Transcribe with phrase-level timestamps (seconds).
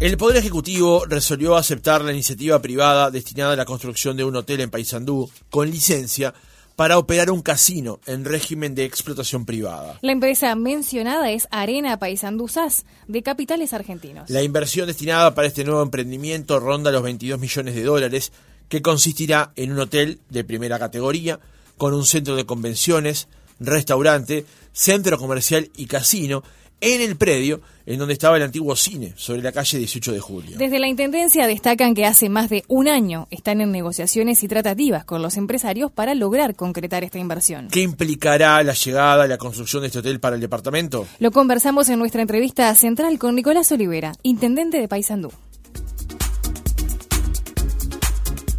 [0.00, 4.60] El Poder Ejecutivo resolvió aceptar la iniciativa privada destinada a la construcción de un hotel
[4.60, 6.32] en Paysandú con licencia
[6.76, 9.98] para operar un casino en régimen de explotación privada.
[10.00, 14.30] La empresa mencionada es Arena Paysandú SAS, de capitales argentinos.
[14.30, 18.30] La inversión destinada para este nuevo emprendimiento ronda los 22 millones de dólares,
[18.68, 21.40] que consistirá en un hotel de primera categoría,
[21.76, 23.26] con un centro de convenciones,
[23.58, 26.44] restaurante, centro comercial y casino,
[26.80, 30.58] en el predio en donde estaba el antiguo cine, sobre la calle 18 de julio.
[30.58, 35.06] Desde la Intendencia destacan que hace más de un año están en negociaciones y tratativas
[35.06, 37.68] con los empresarios para lograr concretar esta inversión.
[37.70, 41.06] ¿Qué implicará la llegada, la construcción de este hotel para el departamento?
[41.18, 45.32] Lo conversamos en nuestra entrevista central con Nicolás Olivera, Intendente de Paysandú.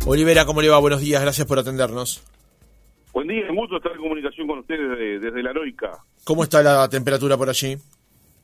[0.07, 0.79] Olivera, ¿cómo le va?
[0.79, 2.23] Buenos días, gracias por atendernos.
[3.13, 5.91] Buen día, es mucho estar en comunicación con ustedes desde, desde la Heroica.
[6.23, 7.77] ¿Cómo está la temperatura por allí?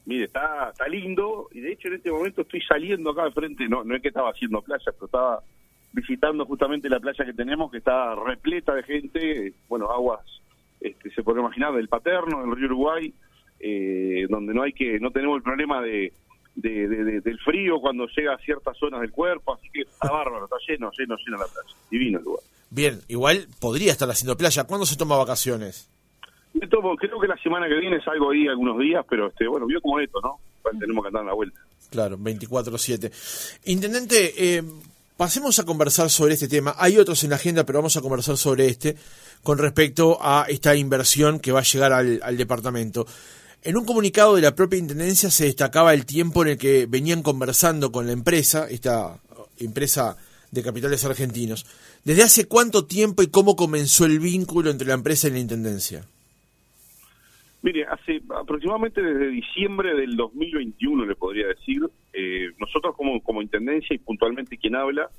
[0.05, 3.67] Mire, está, está lindo y de hecho en este momento estoy saliendo acá de frente,
[3.67, 5.43] no, no es que estaba haciendo playa, pero estaba
[5.93, 10.21] visitando justamente la playa que tenemos, que está repleta de gente, bueno, aguas,
[10.79, 13.13] este, se puede imaginar, del Paterno, del río Uruguay,
[13.59, 16.13] eh, donde no hay que, no tenemos el problema de,
[16.55, 20.45] de, de, del frío cuando llega a ciertas zonas del cuerpo, así que está bárbaro,
[20.45, 22.43] está lleno, lleno, lleno la playa, divino el lugar.
[22.69, 24.65] Bien, igual podría estar haciendo playa.
[24.65, 25.89] ¿Cuándo se toma vacaciones?
[26.69, 29.81] Tomo, creo que la semana que viene salgo ahí algunos días, pero este bueno, vio
[29.81, 30.39] como esto, ¿no?
[30.79, 31.59] Tenemos que andar en la vuelta.
[31.89, 33.11] Claro, 24-7.
[33.65, 34.63] Intendente, eh,
[35.17, 36.75] pasemos a conversar sobre este tema.
[36.77, 38.95] Hay otros en la agenda, pero vamos a conversar sobre este
[39.43, 43.05] con respecto a esta inversión que va a llegar al, al departamento.
[43.61, 47.21] En un comunicado de la propia Intendencia se destacaba el tiempo en el que venían
[47.21, 49.19] conversando con la empresa, esta
[49.57, 50.17] empresa
[50.51, 51.65] de capitales argentinos.
[52.03, 56.05] ¿Desde hace cuánto tiempo y cómo comenzó el vínculo entre la empresa y la Intendencia?
[57.65, 61.81] Mire, hace aproximadamente desde diciembre del 2021, le podría decir,
[62.13, 65.09] eh, nosotros como, como Intendencia y puntualmente quien habla,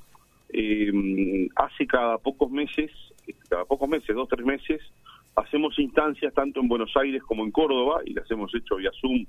[0.53, 2.89] eh, hace cada pocos meses,
[3.49, 4.81] cada pocos meses, dos, tres meses,
[5.35, 9.25] hacemos instancias tanto en Buenos Aires como en Córdoba, y las hemos hecho vía Zoom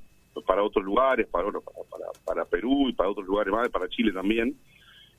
[0.47, 4.55] para otros lugares, para, para, para, Perú y para otros lugares más, para Chile también,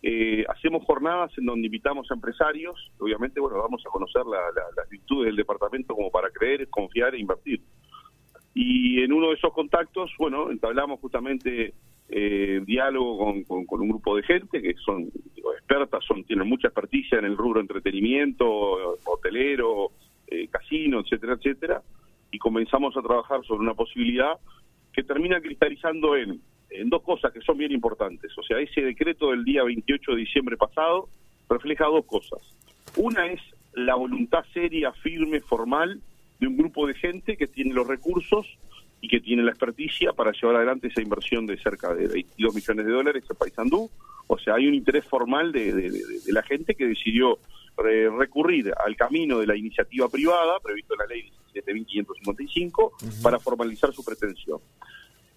[0.01, 4.83] eh, hacemos jornadas en donde invitamos a empresarios, obviamente, bueno, vamos a conocer la, la,
[4.89, 7.61] virtudes del departamento como para creer, confiar e invertir.
[8.61, 11.73] Y en uno de esos contactos, bueno, entablamos justamente
[12.09, 15.09] eh, diálogo con, con, un grupo de gente que son
[15.57, 18.49] expertas, son tienen mucha experticia en el rubro entretenimiento,
[19.05, 19.91] hotelero,
[20.27, 21.81] eh, casino, etcétera, etcétera,
[22.31, 24.33] y comenzamos a trabajar sobre una posibilidad
[24.91, 26.41] que termina cristalizando en
[26.89, 28.37] dos cosas que son bien importantes.
[28.37, 31.07] O sea, ese decreto del día 28 de diciembre pasado
[31.49, 32.41] refleja dos cosas.
[32.97, 33.39] Una es
[33.71, 36.01] la voluntad seria, firme, formal
[36.39, 38.47] de un grupo de gente que tiene los recursos
[39.01, 42.85] y que tiene la experticia para llevar adelante esa inversión de cerca de 22 millones
[42.85, 43.89] de dólares en Paysandú.
[44.27, 47.39] O sea, hay un interés formal de, de, de, de la gente que decidió
[47.77, 53.21] re recurrir al camino de la iniciativa privada, previsto en la ley 17.555, uh -huh.
[53.21, 54.59] para formalizar su pretensión.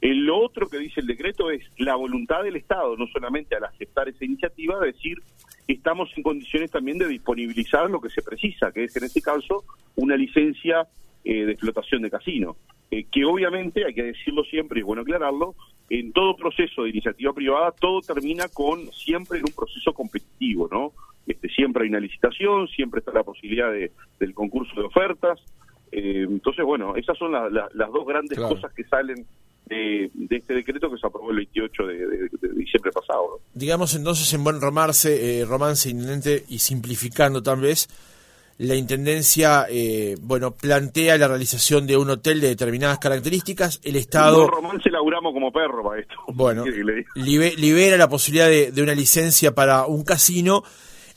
[0.02, 3.64] El lo otro que dice el decreto es la voluntad del Estado, no solamente al
[3.64, 5.22] aceptar esa iniciativa, decir
[5.68, 9.62] estamos en condiciones también de disponibilizar lo que se precisa, que es en este caso
[9.94, 10.88] una licencia
[11.24, 12.56] eh, de explotación de casino,
[12.90, 15.54] eh, que obviamente, hay que decirlo siempre, y es bueno aclararlo,
[15.88, 20.92] en todo proceso de iniciativa privada todo termina con siempre en un proceso competitivo, ¿no?
[21.28, 25.38] Este, siempre hay una licitación, siempre está la posibilidad de, del concurso de ofertas,
[25.92, 28.56] eh, entonces, bueno, esas son la, la, las dos grandes claro.
[28.56, 29.26] cosas que salen
[29.66, 33.22] de, de, este decreto que se aprobó el 28 de, de, de diciembre pasado.
[33.30, 33.44] ¿no?
[33.54, 37.88] Digamos entonces en buen romance, eh, romance inminente y simplificando tal vez,
[38.58, 44.38] la Intendencia, eh, bueno, plantea la realización de un hotel de determinadas características, el Estado...
[44.38, 46.14] No romance laburamos como perro para esto.
[46.34, 46.64] Bueno,
[47.14, 50.62] libera la posibilidad de una licencia para un casino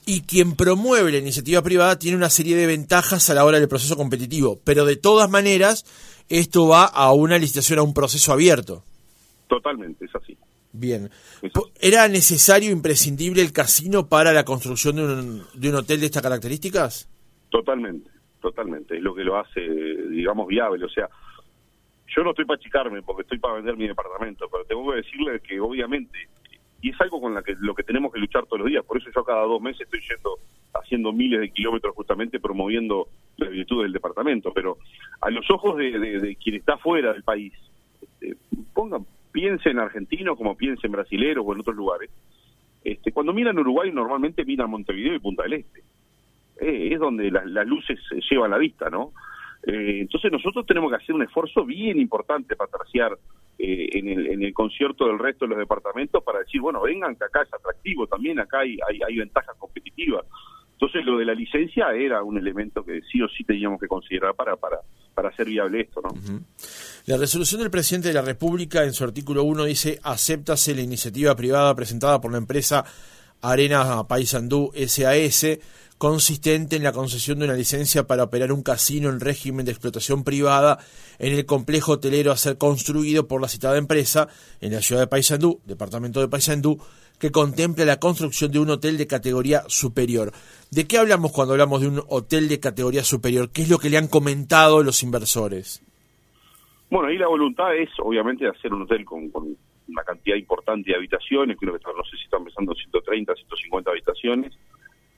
[0.06, 3.68] y quien promueve la iniciativa privada tiene una serie de ventajas a la hora del
[3.68, 5.86] proceso competitivo, pero de todas maneras
[6.30, 8.84] esto va a una licitación, a un proceso abierto.
[9.48, 10.38] Totalmente, es así.
[10.74, 11.10] Bien.
[11.80, 16.24] ¿Era necesario, imprescindible el casino para la construcción de un, de un hotel de estas
[16.24, 17.08] características?
[17.50, 18.10] Totalmente,
[18.42, 18.98] totalmente.
[18.98, 20.84] Es lo que lo hace, digamos, viable.
[20.84, 21.08] O sea,
[22.16, 25.40] yo no estoy para achicarme porque estoy para vender mi departamento, pero tengo que decirle
[25.42, 26.18] que obviamente,
[26.82, 28.98] y es algo con la que, lo que tenemos que luchar todos los días, por
[28.98, 30.38] eso yo cada dos meses estoy yendo,
[30.82, 33.08] haciendo miles de kilómetros justamente promoviendo
[33.38, 34.78] las virtudes del departamento, pero
[35.22, 37.54] a los ojos de, quien está fuera del país,
[38.02, 38.38] este,
[38.74, 42.10] pongan, piensen en argentino como piensen brasileros o en otros lugares.
[42.84, 45.84] Este, cuando miran Uruguay normalmente miran Montevideo y Punta del Este.
[46.62, 48.00] Eh, es donde las, las luces
[48.30, 49.12] llevan la vista, ¿no?
[49.68, 53.18] Eh, entonces nosotros tenemos que hacer un esfuerzo bien importante para terciar
[53.58, 57.16] eh, en, el, en el concierto del resto de los departamentos para decir, bueno, vengan
[57.16, 60.26] que acá es atractivo también, acá hay, hay, hay ventajas competitivas.
[60.76, 64.36] Entonces lo de la licencia era un elemento que sí o sí teníamos que considerar
[64.36, 64.78] para, para,
[65.14, 66.02] para hacer viable esto.
[66.02, 66.10] ¿no?
[67.06, 71.34] La resolución del presidente de la República en su artículo 1 dice, acéptase la iniciativa
[71.36, 72.84] privada presentada por la empresa
[73.42, 75.60] Arena Paysandú SAS
[75.98, 80.24] consistente en la concesión de una licencia para operar un casino en régimen de explotación
[80.24, 80.78] privada
[81.20, 84.28] en el complejo hotelero a ser construido por la citada empresa
[84.60, 86.80] en la ciudad de Paysandú, departamento de Paysandú,
[87.20, 90.32] que contempla la construcción de un hotel de categoría superior.
[90.72, 93.50] ¿De qué hablamos cuando hablamos de un hotel de categoría superior?
[93.52, 95.82] ¿Qué es lo que le han comentado los inversores?
[96.90, 99.32] Bueno, ahí la voluntad es obviamente hacer un hotel con,
[99.88, 104.54] una cantidad importante de habitaciones, creo que no sé si están empezando 130, 150 habitaciones,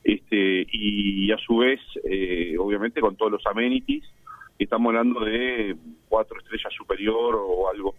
[0.03, 4.05] este, y a su vez, eh, obviamente, con todos los amenities,
[4.57, 5.75] estamos hablando de
[6.07, 7.94] cuatro estrellas superior o algo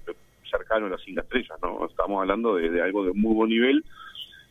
[0.49, 1.87] cercano a las cinco estrellas, ¿no?
[1.87, 3.85] Estamos hablando de, algo de muy buen nivel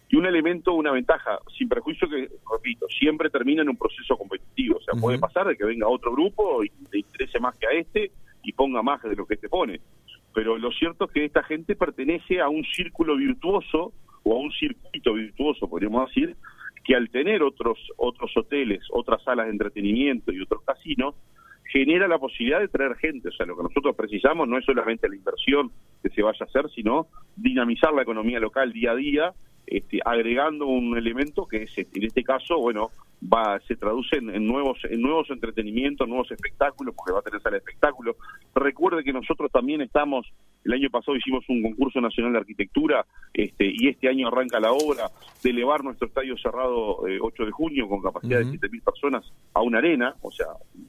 [0.09, 4.77] y un elemento, una ventaja, sin perjuicio que, repito, siempre termina en un proceso competitivo.
[4.77, 7.71] O sea, puede pasar de que venga otro grupo y le interese más que a
[7.71, 8.11] este
[8.43, 9.81] y ponga más de lo que este pone.
[10.33, 13.91] Pero lo cierto es que esta gente pertenece a un círculo virtuoso
[14.23, 16.35] o a un circuito virtuoso, podríamos decir,
[16.85, 21.15] que al tener otros, otros hoteles, otras salas de entretenimiento y otros casinos,
[21.71, 23.29] genera la posibilidad de traer gente.
[23.29, 25.71] O sea, lo que nosotros precisamos no es solamente la inversión
[26.01, 29.33] que se vaya a hacer, sino dinamizar la economía local día a día,
[29.67, 32.89] este, agregando un elemento que es, en este caso, bueno,
[33.21, 37.53] va se traduce en, nuevos en nuevos entretenimientos, nuevos espectáculos, porque va a tener sala
[37.53, 38.15] de espectáculos.
[38.55, 40.27] Recuerde que nosotros también estamos,
[40.63, 44.71] el año pasado hicimos un concurso nacional de arquitectura este, y este año arranca la
[44.71, 45.09] obra
[45.43, 49.61] de elevar nuestro estadio cerrado 8 eh, de junio con capacidad de 7.000 personas a
[49.61, 50.47] una arena, o sea,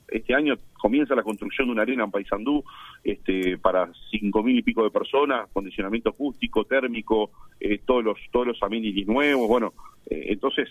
[0.09, 2.65] este año comienza la construcción de una arena en Paysandú
[3.05, 7.31] este, para 5.000 y pico de personas, condicionamiento acústico, térmico,
[7.61, 9.73] eh, todos los todos los amenities nuevos, bueno,
[10.09, 10.69] eh, entonces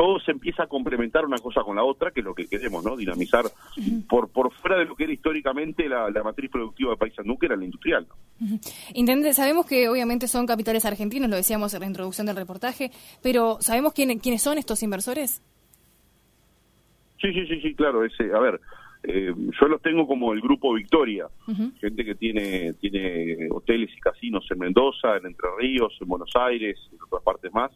[0.00, 2.82] todo se empieza a complementar una cosa con la otra, que es lo que queremos,
[2.82, 2.96] ¿no?
[2.96, 3.44] Dinamizar
[4.08, 7.56] por por fuera de lo que era históricamente la, matriz productiva de Paysandú, que era
[7.56, 8.06] la industrial.
[8.94, 12.90] Intendente, sabemos que obviamente son capitales argentinos, lo decíamos en la introducción del reportaje,
[13.22, 15.42] pero ¿sabemos quién, quiénes son estos inversores?
[17.20, 18.02] Sí, sí, sí, sí, claro.
[18.04, 18.58] Ese, a ver,
[19.02, 21.26] eh, yo los tengo como el grupo Victoria,
[21.80, 26.78] gente que tiene tiene hoteles y casinos en Mendoza, en Entre Ríos, en Buenos Aires,
[26.92, 27.70] en otras partes más.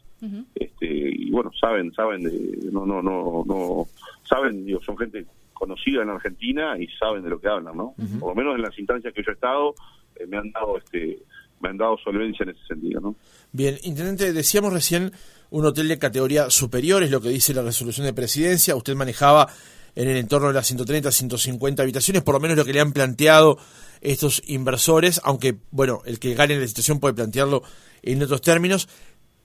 [0.55, 3.87] este, y bueno, saben, saben, de, no, no, no, no,
[4.23, 5.25] saben, digo, son gente
[5.55, 7.95] conocida en Argentina y saben de lo que hablan, ¿no?
[8.21, 9.75] Por lo menos en las instancias que yo he estado,
[10.17, 11.19] eh, me han dado este
[11.61, 13.17] me han dado solvencia en ese sentido, ¿no?
[13.53, 15.13] Bien, intendente, decíamos recién
[15.49, 18.77] un hotel de categoría superior, es lo que dice la resolución de presidencia.
[18.77, 19.49] Usted manejaba
[19.97, 22.93] en el entorno de las 130, 150 habitaciones, por lo menos lo que le han
[22.93, 23.59] planteado
[24.01, 27.63] estos inversores, aunque, bueno, el que gane la situación puede plantearlo
[28.03, 28.89] en otros términos.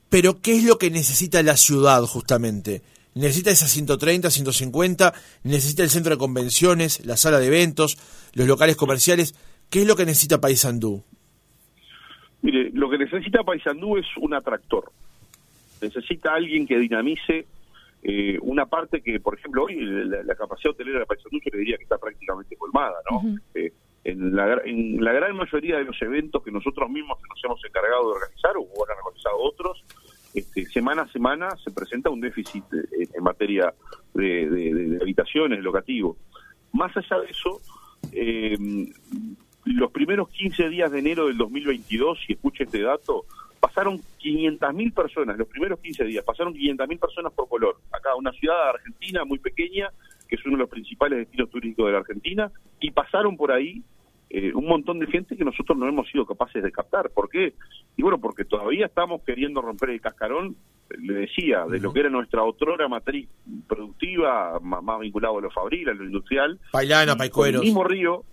[0.10, 2.82] Pero, ¿qué es lo que necesita la ciudad justamente?
[3.16, 5.14] ¿Necesita esas 130, 150?
[5.44, 7.98] ¿Necesita el centro de convenciones, la sala de eventos,
[8.34, 9.36] los locales comerciales?
[9.70, 11.04] ¿Qué es lo que necesita Paysandú?
[12.42, 14.92] Mire, lo que necesita Paysandú es un atractor.
[15.82, 17.46] Necesita alguien que dinamice
[18.02, 21.78] eh, una parte que, por ejemplo, hoy la, capacidad hotelera de Paysandú yo le diría
[21.78, 23.36] que está prácticamente colmada, ¿no?
[23.56, 23.74] Eh,
[24.06, 28.10] en, la, en la gran mayoría de los eventos que nosotros mismos nos hemos encargado
[28.10, 29.84] de organizar, o han organizado otros,
[30.34, 33.74] este, semana a semana se presenta un déficit en, materia
[34.14, 36.18] de, habitaciones, locativo.
[36.72, 37.60] Más allá de eso,
[38.14, 38.58] eh,
[39.74, 43.26] los primeros 15 días de enero del 2022, si escucha este dato,
[43.60, 47.78] pasaron 500.000 personas, los primeros 15 días, pasaron 500.000 personas por color.
[47.92, 49.90] Acá, una ciudad argentina muy pequeña,
[50.28, 53.84] que es uno de los principales destinos turísticos de la Argentina, y pasaron por ahí
[54.30, 57.10] eh, un montón de gente que nosotros no hemos sido capaces de captar.
[57.10, 57.54] ¿Por qué?
[57.98, 60.56] Y bueno, porque todavía estamos queriendo romper el cascarón,
[60.98, 63.28] le decía, de lo que era nuestra otrora matriz
[63.68, 66.60] productiva, más, vinculado a lo fabril, a lo industrial.
[66.72, 67.62] Pailana, Paicueros.
[67.62, 68.24] El mismo río,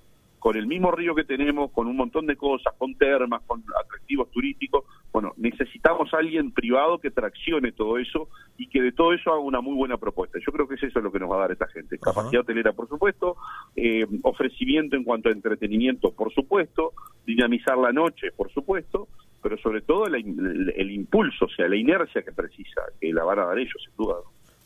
[0.47, 4.31] con el mismo río que tenemos, con un montón de cosas, con termas, con atractivos
[4.31, 9.33] turísticos, bueno, necesitamos a alguien privado que traccione todo eso y que de todo eso
[9.33, 10.39] haga una muy buena propuesta.
[10.39, 11.99] Yo creo que es eso lo que nos va a dar esta gente.
[11.99, 13.35] Capacidad hotelera, por supuesto,
[13.75, 16.93] eh, ofrecimiento en cuanto a entretenimiento, por supuesto,
[17.27, 19.09] dinamizar la noche, por supuesto,
[19.43, 23.47] pero sobre todo el, impulso, o sea, la inercia que precisa, que la van a
[23.47, 24.19] dar ellos, sin duda.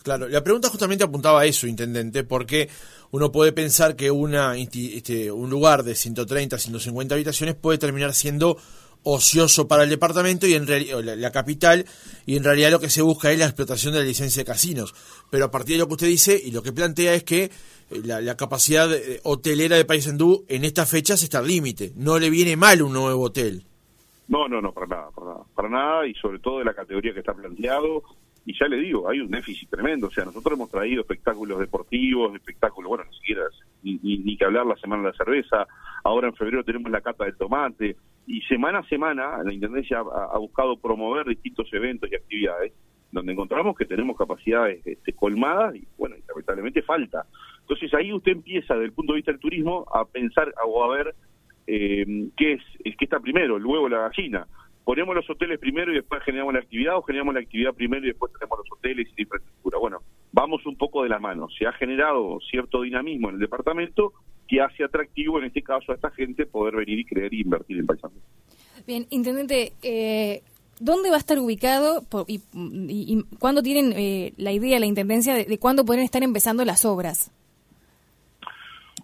[0.02, 2.68] Claro, la pregunta justamente apuntaba a eso, intendente, porque
[3.10, 8.56] uno puede pensar que una, este, un lugar de 130, 150 habitaciones puede terminar siendo
[9.02, 11.86] ocioso para el departamento y en la, la, capital
[12.26, 14.94] y en realidad lo que se busca es la explotación de la licencia de casinos.
[15.30, 17.50] Pero a partir de lo que usted dice y lo que plantea es que eh,
[18.04, 21.92] la, capacidad eh, hotelera de Paysandú en estas fechas está al límite.
[21.96, 23.64] No le viene mal un nuevo hotel.
[24.28, 27.12] No, no, no, para nada, para nada, para nada y sobre todo de la categoría
[27.12, 28.02] que está planteado.
[28.50, 30.08] Y ya le digo, hay un déficit tremendo.
[30.08, 33.42] O sea, nosotros hemos traído espectáculos deportivos, espectáculos, bueno, ni siquiera
[33.84, 35.68] ni, ni, que hablar la Semana de la Cerveza.
[36.02, 37.94] Ahora en febrero tenemos la Cata del Tomate.
[38.26, 42.72] Y semana a semana la Intendencia ha, buscado promover distintos eventos y actividades
[43.12, 47.26] donde encontramos que tenemos capacidades este, colmadas y, bueno, lamentablemente falta.
[47.60, 50.96] Entonces ahí usted empieza, desde el punto de vista del turismo, a pensar o a
[50.96, 51.14] ver
[51.68, 52.04] eh,
[52.36, 52.62] qué es,
[52.96, 54.48] que está primero, el huevo o la gallina.
[54.90, 58.08] Ponemos los hoteles primero y después generamos la actividad o generamos la actividad primero y
[58.08, 59.78] después tenemos los hoteles y la infraestructura.
[59.78, 59.98] Bueno,
[60.32, 61.46] vamos un poco de la mano.
[61.56, 64.14] Se ha generado cierto dinamismo en el departamento
[64.48, 67.78] que hace atractivo en este caso a esta gente poder venir y creer y invertir
[67.78, 68.18] en paisajes.
[68.84, 70.42] Bien, intendente, eh,
[70.80, 75.44] ¿dónde va a estar ubicado y, y, cuándo tienen eh, la idea, la intendencia de,
[75.44, 77.30] de cuándo pueden estar empezando las obras?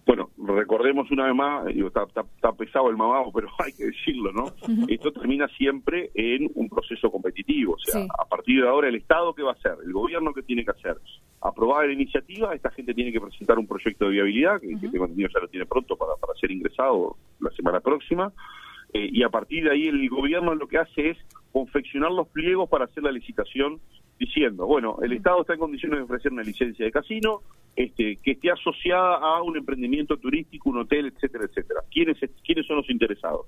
[0.07, 4.31] Bueno, recordemos una vez más, digo, está, está, pesado el mamado, pero hay que decirlo,
[4.31, 4.53] ¿no?
[4.87, 9.35] Esto termina siempre en un proceso competitivo, o sea, a partir de ahora el Estado
[9.35, 10.95] qué va a hacer, el gobierno qué tiene que hacer,
[11.41, 15.29] aprobar la iniciativa, esta gente tiene que presentar un proyecto de viabilidad, que, tengo entendido
[15.33, 18.31] ya lo tiene pronto para, para ser ingresado la semana próxima,
[18.93, 21.17] eh, y a partir de ahí el gobierno lo que hace es
[21.51, 23.79] confeccionar los pliegos para hacer la licitación
[24.19, 27.41] diciendo, bueno, el Estado está en condiciones de ofrecer una licencia de casino
[27.75, 31.81] este, que esté asociada a un emprendimiento turístico, un hotel, etcétera, etcétera.
[31.91, 33.45] ¿Quiénes, quiénes son los interesados?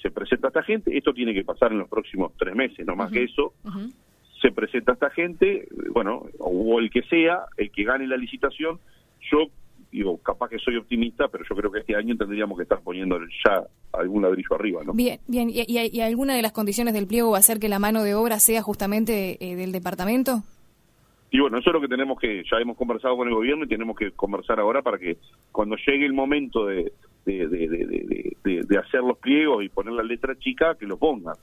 [0.00, 3.10] Se presenta esta gente, esto tiene que pasar en los próximos tres meses, no más
[3.10, 3.54] que eso.
[4.40, 8.78] Se presenta esta gente, bueno, o el que sea, el que gane la licitación,
[9.32, 9.46] yo
[9.98, 13.18] digo, capaz que soy optimista, pero yo creo que este año tendríamos que estar poniendo
[13.44, 14.92] ya algún ladrillo arriba, ¿no?
[14.92, 15.48] Bien, bien.
[15.50, 18.40] ¿Y, alguna de las condiciones del pliego va a ser que la mano de obra
[18.40, 20.42] sea justamente eh, del departamento?
[21.30, 23.68] Y bueno, eso es lo que tenemos que, ya hemos conversado con el gobierno y
[23.68, 25.16] tenemos que conversar ahora para que
[25.52, 26.92] cuando llegue el momento de,
[27.24, 31.36] de, hacer los pliegos y poner la letra chica, que lo pongan.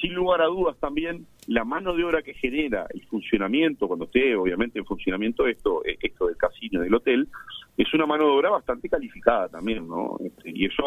[0.00, 4.36] Sin lugar a dudas también, la mano de obra que genera el funcionamiento, cuando esté
[4.36, 7.28] obviamente en funcionamiento esto, esto del casino y del hotel,
[7.76, 10.16] es una mano de obra bastante calificada también, ¿no?
[10.24, 10.84] Este, y eso,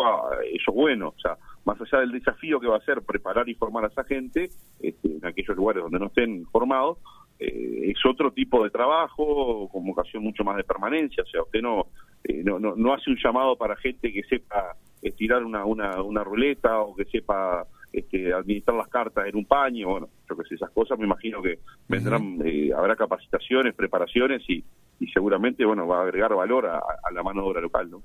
[0.54, 3.56] eso es bueno, o sea, más allá del desafío que va a ser preparar y
[3.56, 4.50] formar a esa gente
[4.80, 6.98] este, en aquellos lugares donde no estén formados,
[7.39, 11.62] eh, es otro tipo de trabajo, con vocación mucho más de permanencia, o sea, usted
[11.62, 11.88] no,
[12.24, 16.24] eh, no, no, no, hace un llamado para gente que sepa estirar una, una, una
[16.24, 20.56] ruleta o que sepa este, administrar las cartas en un paño, bueno, yo que sé,
[20.56, 24.63] esas cosas me imagino que vendrán, eh, habrá capacitaciones, preparaciones y,
[25.00, 26.82] y seguramente, bueno, va a agregar valor a,
[27.13, 28.03] la mano de obra local, ¿no?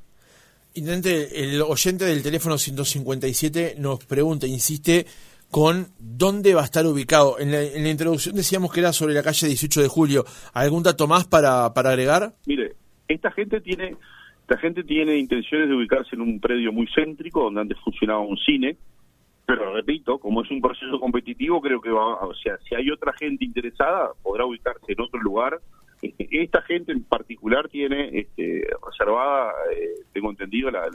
[0.75, 5.05] Intendente, el oyente del teléfono 157 nos pregunta, insiste,
[5.53, 7.39] con dónde va a estar ubicado.
[7.39, 10.25] En la, introducción decíamos que era sobre la calle 18 de julio.
[10.55, 12.33] ¿Algún dato más para, agregar?
[12.47, 12.73] Mire,
[13.07, 13.95] esta gente tiene
[14.41, 18.37] esta gente tiene intenciones de ubicarse en un predio muy céntrico donde antes funcionaba un
[18.39, 18.77] cine,
[19.47, 23.13] pero repito, como es un proceso competitivo, creo que va, o sea, si hay otra
[23.13, 25.61] gente interesada, podrá ubicarse en otro lugar
[26.03, 30.89] esta gente en particular tiene este, reservada, eh, tengo entendido, la,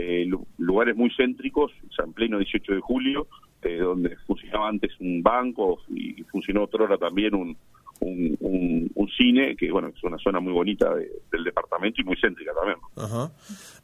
[0.00, 3.26] eh, lugares muy céntricos, en pleno 18 de julio,
[3.62, 7.56] eh, donde funcionaba antes un banco y funcionó otra hora también un,
[7.98, 12.52] un, un, cine, que bueno, es una zona muy bonita del departamento y muy céntrica
[12.54, 12.78] también.
[12.96, 13.32] Ajá.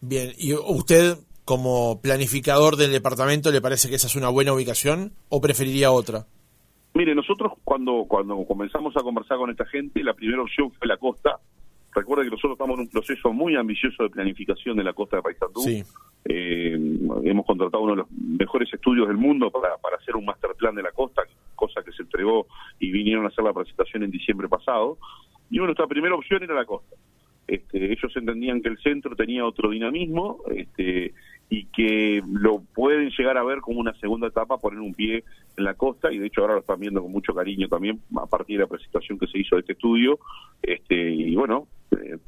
[0.00, 5.14] Bien, ¿y usted como planificador del departamento le parece que esa es una buena ubicación
[5.30, 6.26] o preferiría otra?
[6.94, 10.96] Mire, nosotros cuando, cuando comenzamos a conversar con esta gente, la primera opción fue la
[10.96, 11.40] costa.
[11.94, 15.22] Recuerda que nosotros estamos en un proceso muy ambicioso de planificación de la costa de
[15.22, 15.60] Paysandú.
[16.24, 16.78] Eh,
[17.24, 20.74] hemos contratado uno de los mejores estudios del mundo para, para hacer un master plan
[20.74, 21.22] de la costa,
[21.54, 22.46] cosa que se entregó
[22.80, 24.98] y vinieron a hacer la presentación en diciembre pasado.
[25.50, 26.96] Y bueno, nuestra primera opción era la costa.
[27.46, 31.12] Este, ellos entendían que el centro tenía otro dinamismo este,
[31.48, 35.24] y que lo pueden llegar a ver como una segunda etapa, poner un pie
[35.56, 38.26] en la costa, y de hecho ahora lo están viendo con mucho cariño también, a
[38.26, 40.18] partir de la presentación que se hizo de este estudio,
[40.62, 42.18] este, y bueno, eh,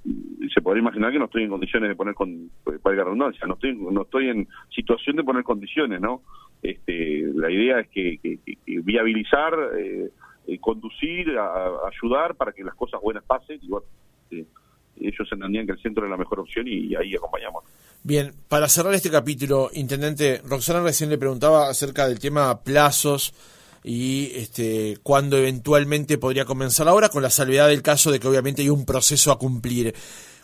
[0.52, 2.50] se podría imaginar que no estoy en condiciones de poner, con,
[2.82, 6.23] valga redundancia, no estoy, no estoy en situación de poner condiciones, ¿no?
[6.62, 8.38] Este, la idea es que,
[8.85, 10.11] viabilizar, eh,
[10.46, 13.87] eh, conducir, ayudar para que las cosas buenas pasen, y bueno,
[15.00, 17.65] ellos entendían que el centro era la mejor opción y ahí acompañamos.
[18.03, 23.35] Bien, para cerrar este capítulo, Intendente, Roxana recién le preguntaba acerca del tema plazos
[23.83, 28.62] y este, cuándo eventualmente podría comenzar ahora, con la salvedad del caso de que obviamente
[28.62, 29.93] hay un proceso a cumplir.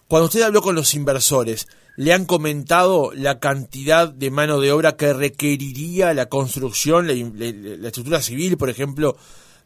[0.09, 4.97] Cuando usted habló con los inversores, le han comentado la cantidad de mano de obra
[4.97, 9.17] que requeriría la construcción, la, la estructura civil, por ejemplo,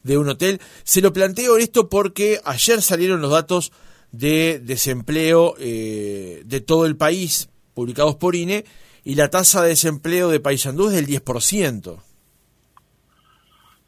[0.02, 0.60] de un hotel.
[0.84, 3.72] Se lo planteo esto porque ayer salieron los datos
[4.18, 8.64] de desempleo eh, de todo el país, publicados por INE,
[9.04, 12.02] y la tasa de desempleo de Paysandú es del 10%.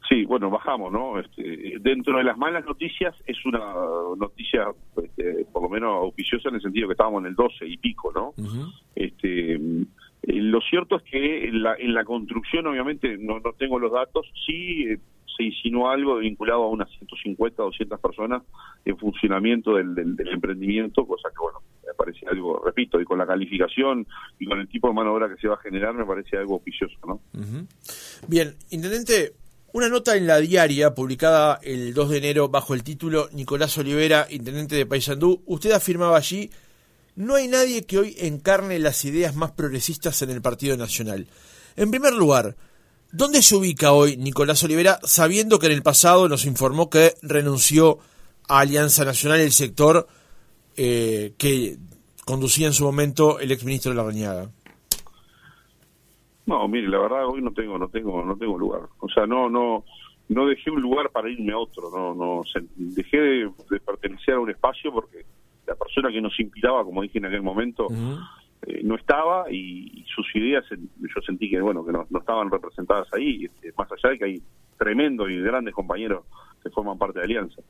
[0.07, 1.19] Sí, bueno, bajamos, ¿no?
[1.19, 3.59] Este, dentro de las malas noticias es una
[4.17, 4.65] noticia,
[5.03, 8.11] este, por lo menos auspiciosa en el sentido que estábamos en el 12 y pico,
[8.11, 8.33] ¿no?
[8.95, 9.61] Este, eh,
[10.23, 14.25] lo cierto es que en la, en la construcción, obviamente, no, no tengo los datos,
[14.47, 14.97] sí eh,
[15.39, 18.43] se insinuó algo vinculado a unas 150, 200 personas
[18.83, 23.25] en funcionamiento del, del, emprendimiento, cosa que, bueno, me parece algo, repito, y con la
[23.25, 24.05] calificación
[24.37, 26.35] y con el tipo de mano de obra que se va a generar, me parece
[26.35, 27.21] algo auspicioso, ¿no?
[28.27, 29.31] Bien, Intendente,
[29.71, 34.27] una nota en la diaria publicada el 2 de enero bajo el título Nicolás Olivera,
[34.29, 36.49] Intendente de Paysandú, usted afirmaba allí,
[37.15, 41.27] no hay nadie que hoy encarne las ideas más progresistas en el Partido Nacional.
[41.77, 42.57] En primer lugar,
[43.11, 47.97] ¿Dónde se ubica hoy Nicolás Olivera, sabiendo que en el pasado nos informó que renunció
[48.47, 50.07] a Alianza Nacional el sector
[50.77, 51.77] eh, que
[52.23, 54.49] conducía en su momento el exministro de la Reñaga?
[56.45, 58.81] No, mire, la verdad hoy no tengo, no tengo, no tengo lugar.
[58.99, 59.85] O sea, no, no,
[60.29, 61.89] no dejé un lugar para irme a otro.
[61.89, 62.43] No, no,
[62.75, 63.51] dejé de,
[63.83, 65.25] pertenecer a un espacio porque
[65.65, 67.87] la persona que nos inspiraba, como dije en aquel momento.
[68.67, 73.45] Eh, no estaba y, sus ideas yo sentí que bueno que no, estaban representadas ahí
[73.45, 74.41] este, más allá de que hay
[74.77, 76.25] tremendos y grandes compañeros
[76.61, 77.61] que forman parte de Alianza.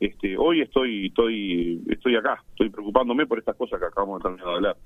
[0.00, 4.46] Este hoy estoy estoy estoy acá estoy preocupándome por estas cosas que acabamos de terminar
[4.46, 4.76] de hablar.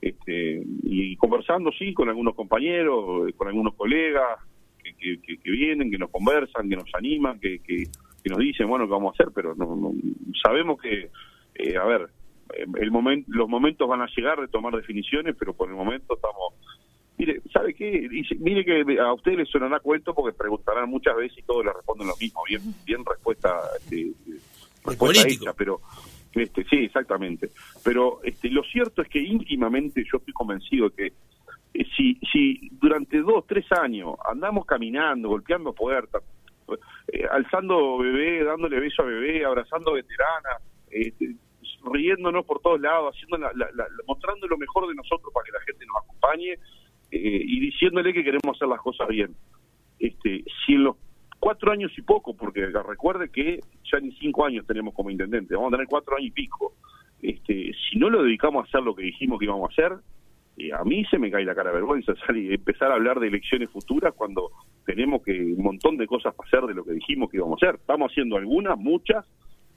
[0.00, 4.38] Este y conversando sí con algunos compañeros con algunos colegas
[4.98, 7.84] que, que, vienen que nos conversan que nos animan que, que,
[8.28, 9.92] nos dicen bueno qué vamos a hacer pero no,
[10.42, 11.10] sabemos que
[11.56, 12.08] eh, a ver
[12.56, 16.54] el momento, los momentos van a llegar de tomar definiciones, pero por el momento estamos...
[17.18, 18.08] Mire, ¿sabe qué?
[18.38, 22.08] mire que a ustedes les sonará cuento porque preguntarán muchas veces y todos le responden
[22.08, 22.42] lo mismo.
[22.48, 24.12] Bien, bien respuesta, este,
[24.84, 25.80] respuesta hecha, pero...
[26.32, 27.50] Este, sí, exactamente.
[27.82, 31.12] Pero este, lo cierto es que íntimamente yo estoy convencido de que
[31.74, 36.22] eh, si, si durante dos, tres años andamos caminando, golpeando puertas,
[37.12, 41.34] eh, alzando bebé, dándole beso a bebé, abrazando veteranas, este,
[41.84, 43.38] riéndonos por todos lados, haciendo
[44.06, 48.24] mostrando lo mejor de nosotros para que la gente nos acompañe eh, y diciéndole que
[48.24, 49.34] queremos hacer las cosas bien.
[49.98, 50.96] Este, si en los
[51.38, 55.72] cuatro años y poco, porque recuerde que ya ni cinco años tenemos como intendente, vamos
[55.72, 56.74] a tener cuatro años y pico.
[57.22, 59.98] Este, si no lo dedicamos a hacer lo que dijimos que íbamos a hacer,
[60.56, 63.28] eh, a mí se me cae la cara de vergüenza salir, empezar a hablar de
[63.28, 64.50] elecciones futuras cuando
[64.84, 67.66] tenemos que un montón de cosas para hacer de lo que dijimos que íbamos a
[67.66, 67.80] hacer.
[67.80, 69.26] Estamos haciendo algunas, muchas,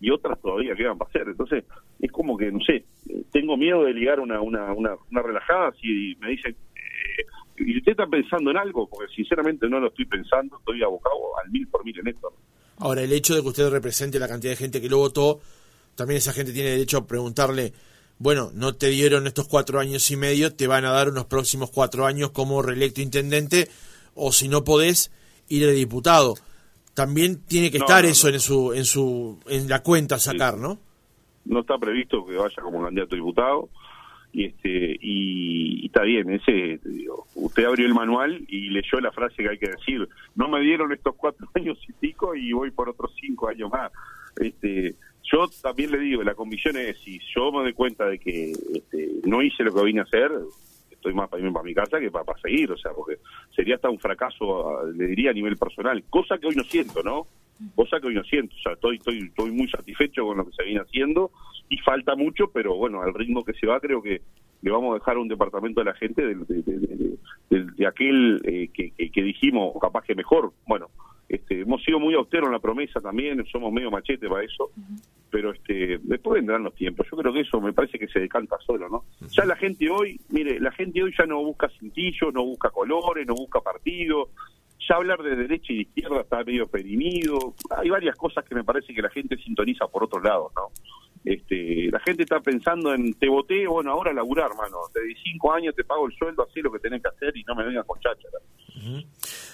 [0.03, 1.27] y otras todavía quedan para hacer.
[1.29, 1.63] Entonces,
[1.97, 2.83] es como que, no sé,
[3.31, 7.23] tengo miedo de ligar una, una, una, relajada si me dicen, eh,
[7.59, 8.85] ¿y usted está pensando en algo?
[8.85, 12.33] Porque sinceramente no lo estoy pensando, estoy abocado al mil por mil en esto.
[12.79, 15.39] Ahora, el hecho de que usted represente la cantidad de gente que lo votó,
[15.95, 17.71] también esa gente tiene derecho a preguntarle,
[18.19, 21.71] bueno, no te dieron estos cuatro años y medio, te van a dar unos próximos
[21.71, 23.69] cuatro años como reelecto intendente,
[24.15, 25.13] o si no podés,
[25.47, 26.35] ir de diputado
[26.93, 30.79] también tiene que estar eso en su en su en la cuenta sacar, ¿no?
[31.45, 33.69] No está previsto que vaya como candidato diputado
[34.33, 36.79] y este y, está bien ese
[37.35, 40.91] usted abrió el manual y leyó la frase que hay que decir no me dieron
[40.91, 43.91] estos cuatro años y pico y voy por otros cinco años más
[44.37, 44.95] este
[45.31, 49.09] yo también le digo la convicción es si yo me doy cuenta de que este,
[49.23, 50.31] no hice lo que vine a hacer
[51.03, 53.19] estoy más para irme para mi casa que para, seguir, o sea, porque
[53.53, 57.27] sería hasta un fracaso, le diría a nivel personal, cosa que hoy no siento, ¿no?
[57.75, 60.53] Cosa que hoy no siento, o sea, estoy, estoy, estoy muy satisfecho con lo que
[60.53, 61.31] se viene haciendo
[61.67, 64.21] y falta mucho, pero bueno, al ritmo que se va creo que
[64.61, 66.35] le vamos a dejar un departamento a la gente de,
[67.49, 70.87] de, aquel eh, que, que, dijimos capaz que mejor, bueno,
[71.35, 74.71] este, hemos sido muy austeros en la promesa también, somos medio machete para eso,
[75.31, 77.07] pero este, después vendrán los tiempos.
[77.09, 79.05] Yo creo que eso me parece que se decanta solo, ¿no?
[79.29, 83.25] Ya la gente hoy, mire, la gente hoy ya no busca cintillos, no busca colores,
[83.25, 84.29] no busca partido.
[84.87, 87.55] Ya hablar de derecha y de izquierda está medio perimido.
[87.75, 90.67] Hay varias cosas que me parece que la gente sintoniza por otro lado, ¿no?
[91.25, 94.77] Este, la gente está pensando en te voté, bueno, ahora laburar, hermano.
[94.93, 97.55] De cinco años te pago el sueldo, así lo que tenés que hacer y no
[97.55, 98.39] me vengas con cháchara.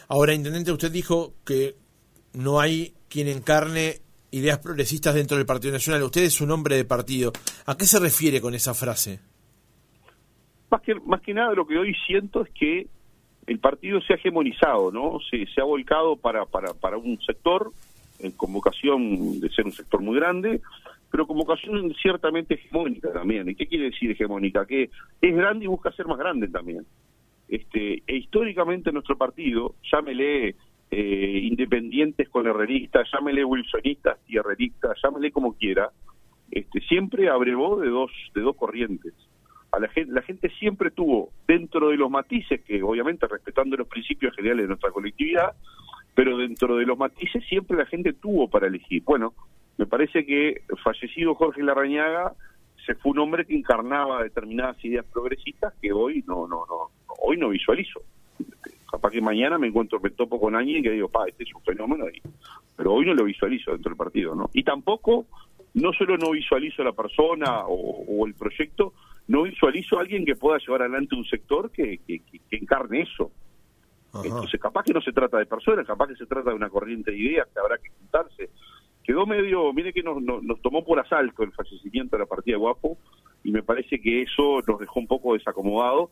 [0.08, 1.76] Ahora, intendente, usted dijo que
[2.34, 3.98] no hay quien encarne
[4.32, 6.04] ideas progresistas dentro del Partido Nacional.
[6.04, 7.32] Usted es un hombre de partido.
[7.68, 9.20] ¿A qué se refiere con esa frase?
[10.72, 12.88] Más que, más que nada lo que hoy siento es que
[13.48, 15.20] el partido se ha hegemonizado, ¿no?
[15.30, 17.72] Se, se ha volcado para, para, para un sector
[18.20, 20.62] en convocación de ser un sector muy grande
[21.12, 23.50] pero convocación ciertamente hegemónica también.
[23.50, 24.66] ¿Y qué quiere decir hegemónica?
[24.66, 24.90] Que
[25.22, 26.86] es grande y busca ser más grande también.
[27.48, 30.56] Este, e históricamente nuestro partido, llámele
[30.92, 35.90] eh, independientes con herreristas, llámele wilsonistas y herreristas, llámele como quiera,
[36.52, 39.14] este, siempre abrevó de dos, de dos corrientes.
[39.72, 43.88] A la, gente, la gente siempre tuvo, dentro de los matices, que obviamente respetando los
[43.88, 45.54] principios generales de nuestra colectividad,
[46.16, 49.04] pero dentro de los matices siempre la gente tuvo para elegir.
[49.04, 49.34] Bueno,
[49.80, 52.34] me parece que fallecido Jorge Larrañaga
[52.86, 57.38] se fue un hombre que encarnaba determinadas ideas progresistas que hoy no, no, no, hoy
[57.38, 58.02] no visualizo.
[58.92, 61.62] Capaz que mañana me encuentro, me topo con alguien que digo, pa, este es un
[61.62, 62.08] fenómeno,
[62.76, 64.50] pero hoy no lo visualizo dentro del partido, ¿no?
[64.52, 65.28] Y tampoco,
[65.76, 68.94] no solo no visualizo a la persona o, el proyecto,
[69.30, 73.32] no visualizo a alguien que pueda llevar adelante un sector que, que, encarne eso.
[74.26, 77.12] Entonces, capaz que no se trata de personas, capaz que se trata de una corriente
[77.12, 78.50] de ideas que habrá que juntarse
[79.10, 82.96] quedó medio, mire que nos, nos, tomó por asalto el fallecimiento de la partida Guapo
[83.44, 86.12] y me parece que eso nos dejó un poco desacomodados.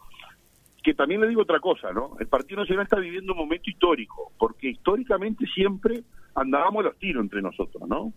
[0.81, 2.17] Que también le digo otra cosa, ¿no?
[2.19, 6.01] El Partido Nacional está viviendo un momento histórico, porque históricamente siempre
[6.33, 8.13] andábamos a los tiros entre nosotros, ¿no?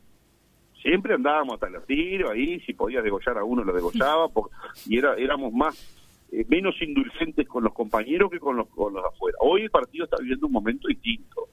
[0.81, 4.31] Siempre andábamos hasta los tiros, ahí si podías degollar a uno lo degollaba,
[4.87, 9.05] y era, éramos más eh, menos indulgentes con los compañeros que con los, con los
[9.05, 9.37] afuera.
[9.43, 11.49] Hoy el partido está viviendo un momento distinto.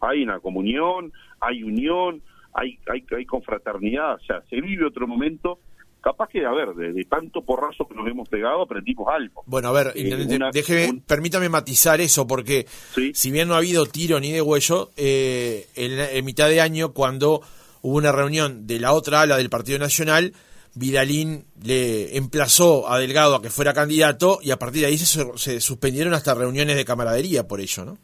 [0.00, 2.22] Hay una comunión, hay unión,
[2.54, 5.58] hay, hay, hay confraternidad, o sea, se vive otro momento
[6.00, 9.42] capaz que, a ver, de, tanto porrazo que nos hemos pegado, aprendimos algo.
[9.46, 12.66] Bueno, a ver, eh, permítame matizar eso, porque
[13.12, 17.42] si bien no ha habido tiro ni de huello, eh, en, mitad de año, cuando
[17.82, 20.32] hubo una reunión de la otra ala del Partido Nacional,
[20.74, 25.26] Vidalín le emplazó a Delgado a que fuera candidato y a partir de ahí se,
[25.36, 27.98] se suspendieron hasta reuniones de camaradería por ello, ¿no?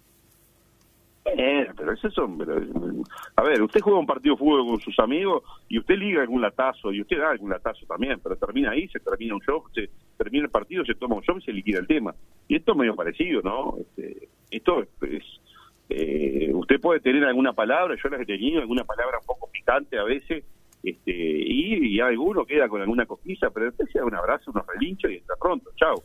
[1.77, 2.39] Pero ese son,
[3.35, 6.41] a ver, usted juega un partido de fútbol con sus amigos y usted liga algún
[6.41, 9.91] latazo y usted da algún latazo también, pero termina ahí, se termina un show, se
[10.17, 12.15] termina el partido, se toma un show y se liquida el tema.
[12.47, 13.77] Y esto es medio parecido, ¿no?
[13.81, 15.23] Este, esto es,
[15.89, 19.99] eh, usted puede tener alguna palabra, yo la he tenido, alguna palabra un poco picante
[19.99, 20.45] a veces,
[20.83, 24.67] este, y, y alguno queda con alguna cosquilla, pero después se da un abrazo, unos
[24.67, 26.03] relinchos y está pronto, chao.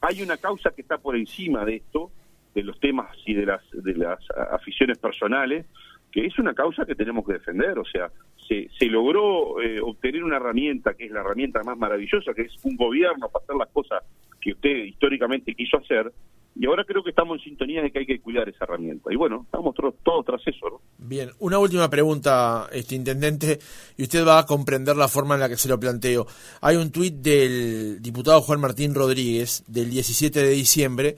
[0.00, 2.10] Hay una causa que está por encima de esto,
[2.54, 4.18] de los temas y de las, de las
[4.52, 5.66] aficiones personales,
[6.12, 7.78] que es una causa que tenemos que defender.
[7.78, 8.10] O sea,
[8.48, 12.54] se, se logró eh, obtener una herramienta que es la herramienta más maravillosa, que es
[12.62, 14.02] un gobierno para hacer las cosas
[14.40, 16.12] que usted históricamente quiso hacer,
[16.56, 19.12] y ahora creo que estamos en sintonía de que hay que cuidar esa herramienta.
[19.12, 20.70] Y bueno, estamos todos tras eso.
[20.70, 20.80] ¿no?
[20.98, 23.58] Bien, una última pregunta, este intendente,
[23.96, 26.26] y usted va a comprender la forma en la que se lo planteo.
[26.60, 31.16] Hay un tuit del diputado Juan Martín Rodríguez del 17 de diciembre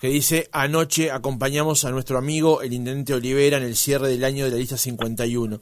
[0.00, 4.44] que dice, anoche acompañamos a nuestro amigo el intendente Olivera en el cierre del año
[4.44, 5.60] de la lista 51.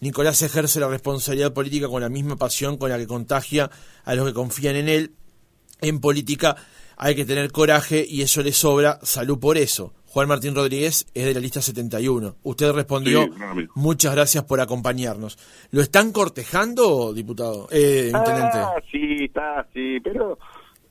[0.00, 3.70] Nicolás ejerce la responsabilidad política con la misma pasión con la que contagia
[4.04, 5.14] a los que confían en él.
[5.80, 6.56] En política
[6.96, 8.98] hay que tener coraje y eso le sobra.
[9.02, 9.94] Salud por eso.
[10.06, 12.36] Juan Martín Rodríguez es de la lista 71.
[12.42, 13.28] Usted respondió,
[13.74, 15.38] muchas gracias por acompañarnos.
[15.70, 17.68] ¿Lo están cortejando, diputado?
[17.70, 18.58] Eh, intendente.
[18.58, 20.38] Ah, sí, está, sí, pero,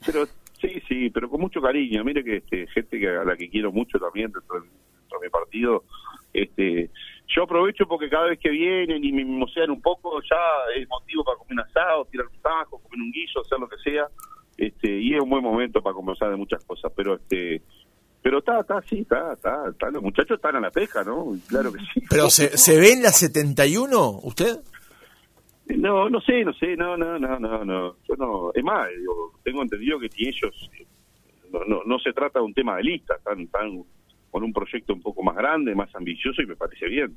[0.06, 0.28] pero
[0.66, 2.04] Sí, sí, pero con mucho cariño.
[2.04, 4.68] Mire que este, gente que, a la que quiero mucho también dentro, de
[5.22, 5.84] mi partido,
[6.34, 6.90] este,
[7.28, 10.38] yo aprovecho porque cada vez que vienen y me mimosean un poco, ya
[10.76, 13.78] es motivo para comer un asado, tirar un tajo, comer un guiso, hacer lo que
[13.78, 14.08] sea,
[14.58, 17.62] este, y es un buen momento para conversar de muchas cosas, pero este,
[18.22, 21.38] pero está, está, sí, está, está, está, los muchachos están a la pesca, ¿no?
[21.48, 22.02] Claro que sí.
[22.10, 24.58] ¿Pero se, se ve en la 71 usted?
[25.68, 27.96] No, no sé, no sé, no, no, no, no, no.
[28.08, 28.88] Yo no, es más,
[29.44, 30.70] tengo entendido que si ellos,
[31.52, 33.84] no, no, no se trata de un tema de lista, están, están
[34.30, 37.16] con un proyecto un poco más grande, más ambicioso y me parece bien.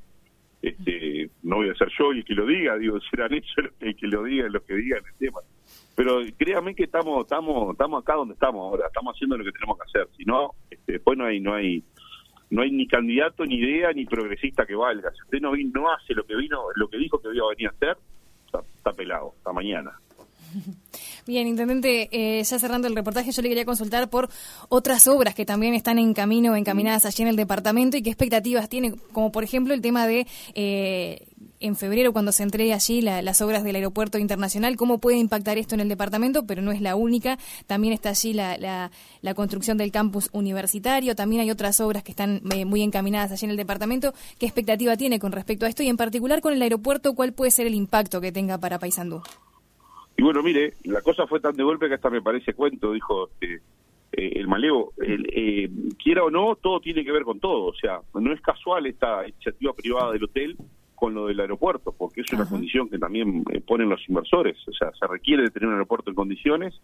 [0.63, 4.07] Este, no voy a ser yo el que lo diga, digo, serán ellos el que
[4.07, 5.41] lo diga, los que digan el tema.
[5.95, 9.77] Pero créanme que estamos, estamos, estamos acá donde estamos ahora, estamos haciendo lo que tenemos
[9.77, 10.09] que hacer.
[10.17, 11.83] Si no, este, después no hay, no hay,
[12.51, 15.11] no hay ni candidato, ni idea, ni progresista que valga.
[15.11, 17.69] Si usted no, no hace lo que vino, lo que dijo que iba a venir
[17.69, 17.97] a hacer,
[18.89, 20.01] está, pelado, hasta mañana.
[21.27, 24.29] Bien, intendente, eh, ya cerrando el reportaje, yo le quería consultar por
[24.69, 28.69] otras obras que también están en camino, encaminadas allí en el departamento y qué expectativas
[28.69, 31.27] tiene, como por ejemplo el tema de eh,
[31.61, 35.75] en febrero cuando se entregue allí las obras del aeropuerto internacional, cómo puede impactar esto
[35.75, 39.93] en el departamento, pero no es la única, también está allí la, la, construcción del
[39.93, 44.13] campus universitario, también hay otras obras que están eh, muy encaminadas allí en el departamento,
[44.39, 47.51] ¿qué expectativa tiene con respecto a esto y en particular con el aeropuerto, cuál puede
[47.51, 49.23] ser el impacto que tenga para Paysandú?
[50.17, 53.29] Y bueno, mire, la cosa fue tan de golpe que hasta me parece cuento, dijo
[53.41, 53.63] este,
[54.13, 54.93] eh, el Maleo.
[55.01, 55.71] Eh,
[56.03, 57.67] quiera o no, todo tiene que ver con todo.
[57.67, 60.57] O sea, no es casual esta iniciativa privada del hotel
[60.99, 64.57] con lo del aeropuerto, porque es una condición que también eh, ponen los inversores.
[64.67, 66.75] O sea, se requiere de tener un aeropuerto en condiciones,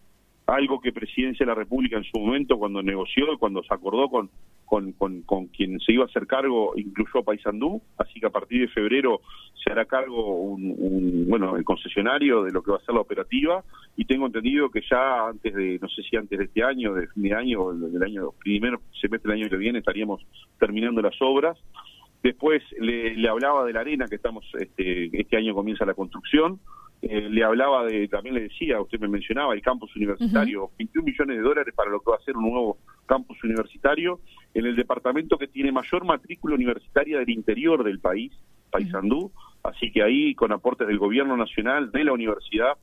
[0.47, 4.07] algo que Presidencia de la República en su momento, cuando negoció y cuando se acordó
[4.09, 4.29] con,
[4.65, 8.61] con, con, quien se iba a hacer cargo, incluyó a Paysandú, así que a partir
[8.61, 9.21] de febrero
[9.63, 13.63] se hará cargo un, bueno el concesionario de lo que va a ser la operativa
[13.95, 17.07] y tengo entendido que ya antes de no sé si antes de este año de
[17.07, 20.21] fin de año o del año primero semestre del año que viene estaríamos
[20.59, 21.57] terminando las obras
[22.25, 26.59] después le, le hablaba de la arena que estamos este, este año comienza la construcción.
[27.03, 31.37] Eh, le hablaba de, también le decía, usted me mencionaba, el campus universitario, 21 millones
[31.37, 34.21] de dólares para lo que va a ser un nuevo campus universitario
[34.55, 38.33] en el departamento que tiene mayor matrícula universitaria del interior del país,
[38.71, 42.73] Paysandú, así que ahí con aportes del gobierno nacional, de la universidad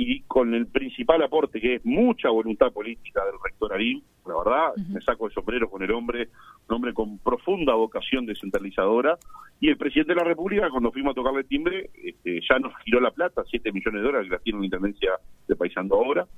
[0.00, 4.76] y con el principal aporte que es mucha voluntad política del rector Arim, la verdad,
[4.88, 6.28] me saco el sombrero con el hombre,
[6.68, 9.18] un hombre con profunda vocación descentralizadora,
[9.58, 13.00] y el presidente de la República, cuando fuimos a tocarle timbre, este, ya nos giró
[13.00, 15.10] la plata, 7 millones de dólares que la tiene una intendencia
[15.48, 16.28] de Paisando ahora.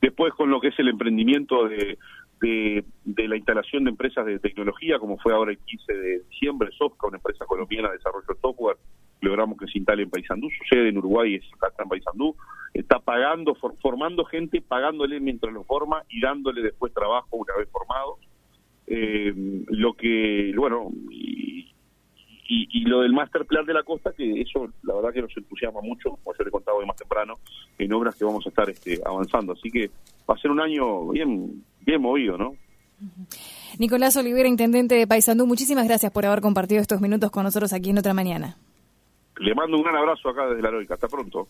[0.00, 1.98] Después con lo que es el emprendimiento de,
[2.40, 7.06] de, la instalación de empresas de tecnología, como fue ahora el 15 de diciembre, Sofca,
[7.06, 8.76] una empresa colombiana de desarrollo de software,
[9.20, 12.36] logramos que se instale en Paysandú, sucede en Uruguay, es acá en Paysandú,
[12.74, 18.18] está pagando, formando gente, pagándole mientras lo forma y dándole después trabajo una vez formados.
[18.86, 19.32] Eh,
[19.68, 21.74] lo que, bueno, y,
[22.48, 25.80] y, lo del master plan de la costa, que eso la verdad que nos entusiasma
[25.80, 27.38] mucho, como yo le contaba hoy más temprano,
[27.78, 29.54] en obras que vamos a estar este, avanzando.
[29.54, 29.90] Así que
[30.28, 32.54] va a ser un año bien, bien movido, ¿no?
[33.78, 37.90] Nicolás Olivera, intendente de Paysandú, muchísimas gracias por haber compartido estos minutos con nosotros aquí
[37.90, 38.56] en Otra Mañana.
[39.38, 40.94] Le mando un gran abrazo acá desde la Heroica.
[40.94, 41.48] Hasta pronto.